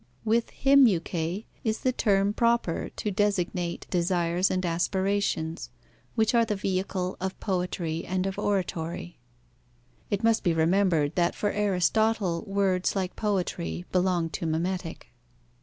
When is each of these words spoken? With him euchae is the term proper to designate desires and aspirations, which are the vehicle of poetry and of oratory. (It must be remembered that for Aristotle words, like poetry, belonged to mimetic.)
With 0.25 0.49
him 0.49 0.87
euchae 0.87 1.45
is 1.63 1.81
the 1.81 1.91
term 1.91 2.33
proper 2.33 2.89
to 2.95 3.11
designate 3.11 3.85
desires 3.91 4.49
and 4.49 4.65
aspirations, 4.65 5.69
which 6.15 6.33
are 6.33 6.43
the 6.43 6.55
vehicle 6.55 7.17
of 7.21 7.39
poetry 7.39 8.03
and 8.07 8.25
of 8.25 8.39
oratory. 8.39 9.19
(It 10.09 10.23
must 10.23 10.43
be 10.43 10.55
remembered 10.55 11.13
that 11.17 11.35
for 11.35 11.51
Aristotle 11.51 12.43
words, 12.47 12.95
like 12.95 13.15
poetry, 13.15 13.85
belonged 13.91 14.33
to 14.33 14.47
mimetic.) 14.47 15.13